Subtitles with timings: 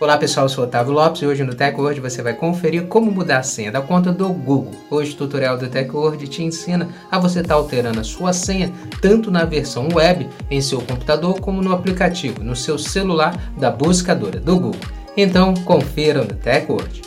[0.00, 3.38] Olá pessoal, eu sou Otávio Lopes e hoje no TechWord você vai conferir como mudar
[3.38, 4.70] a senha da conta do Google.
[4.88, 8.72] Hoje o tutorial do TechWord te ensina a você estar tá alterando a sua senha
[9.02, 14.38] tanto na versão web em seu computador como no aplicativo, no seu celular da buscadora
[14.38, 14.80] do Google.
[15.16, 17.02] Então confira no TechWord.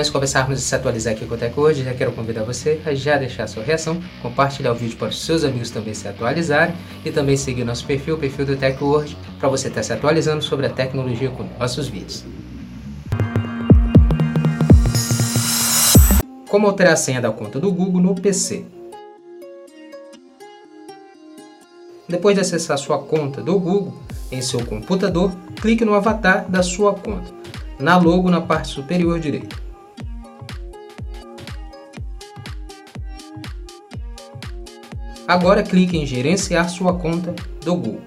[0.00, 2.80] Antes de começarmos a se atualizar aqui com o Tech hoje, já quero convidar você
[2.86, 6.74] a já deixar sua reação, compartilhar o vídeo para os seus amigos também se atualizarem
[7.04, 10.42] e também seguir nosso perfil, o perfil do Tech World, para você estar se atualizando
[10.42, 12.24] sobre a tecnologia com nossos vídeos.
[16.48, 18.64] Como alterar a senha da conta do Google no PC?
[22.08, 23.94] Depois de acessar sua conta do Google
[24.32, 27.30] em seu computador, clique no avatar da sua conta,
[27.78, 29.59] na logo na parte superior direita.
[35.26, 38.02] Agora clique em gerenciar sua conta do Google.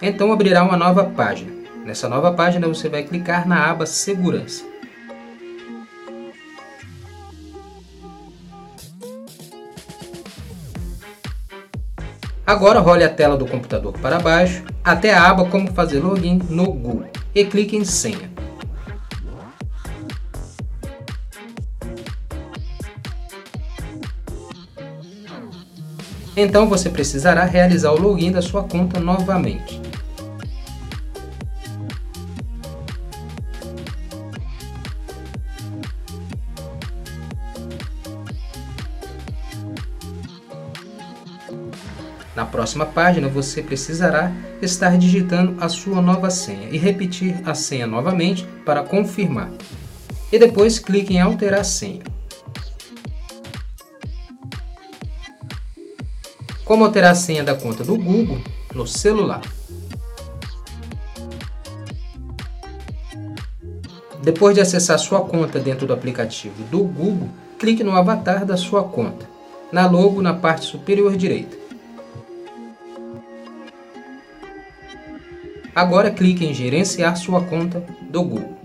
[0.00, 1.52] Então abrirá uma nova página.
[1.84, 4.64] Nessa nova página você vai clicar na aba Segurança.
[12.46, 16.64] Agora role a tela do computador para baixo até a aba Como fazer login no
[16.72, 18.37] Google e clique em Senha.
[26.40, 29.82] Então você precisará realizar o login da sua conta novamente.
[42.36, 44.30] Na próxima página você precisará
[44.62, 49.50] estar digitando a sua nova senha e repetir a senha novamente para confirmar.
[50.30, 52.17] E depois clique em alterar senha.
[56.68, 58.42] Como alterar a senha da conta do Google
[58.74, 59.40] no celular.
[64.22, 68.84] Depois de acessar sua conta dentro do aplicativo do Google, clique no avatar da sua
[68.84, 69.26] conta,
[69.72, 71.56] na logo na parte superior direita.
[75.74, 78.57] Agora clique em gerenciar sua conta do Google.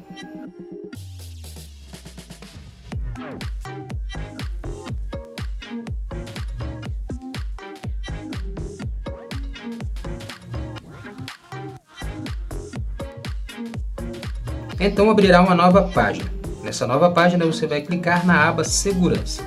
[14.85, 16.29] Então abrirá uma nova página.
[16.61, 19.41] Nessa nova página você vai clicar na aba Segurança.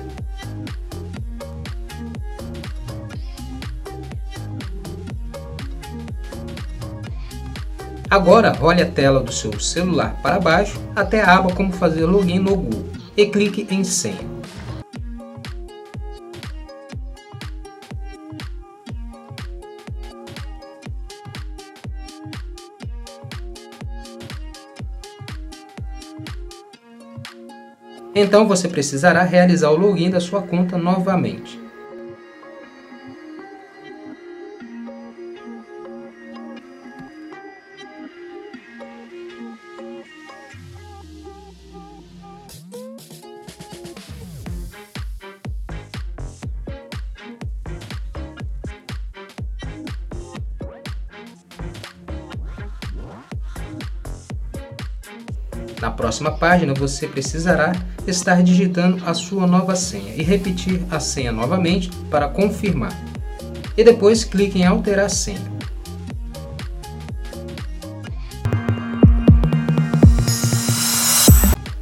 [8.09, 12.39] Agora role a tela do seu celular para baixo até a aba Como fazer login
[12.39, 14.25] no Google e clique em Senha.
[28.19, 31.56] Então você precisará realizar o login da sua conta novamente.
[55.81, 57.71] Na próxima página você precisará
[58.07, 62.93] estar digitando a sua nova senha e repetir a senha novamente para confirmar.
[63.77, 65.57] E depois clique em alterar senha.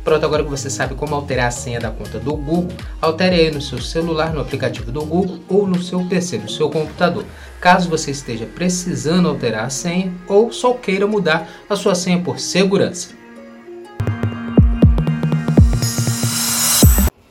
[0.03, 2.67] Pronto, agora que você sabe como alterar a senha da conta do Google,
[3.01, 6.69] altere aí no seu celular, no aplicativo do Google ou no seu PC, no seu
[6.69, 7.25] computador.
[7.59, 12.39] Caso você esteja precisando alterar a senha ou só queira mudar a sua senha por
[12.39, 13.14] segurança.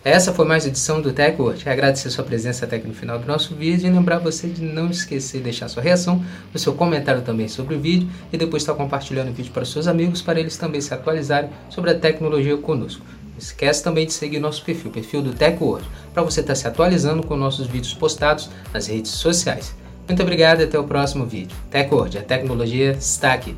[0.04, 1.66] Essa foi mais edição do TechWord.
[1.66, 4.90] Agradecer sua presença até aqui no final do nosso vídeo e lembrar você de não
[4.90, 6.22] esquecer de deixar sua reação,
[6.52, 9.88] o seu comentário também sobre o vídeo e depois estar compartilhando o vídeo para seus
[9.88, 13.02] amigos para eles também se atualizarem sobre a tecnologia conosco.
[13.30, 17.26] Não esquece também de seguir nosso perfil, perfil do TechWord, para você estar se atualizando
[17.26, 19.74] com nossos vídeos postados nas redes sociais.
[20.06, 21.56] Muito obrigado e até o próximo vídeo.
[21.70, 23.56] TechWord, a tecnologia está aqui.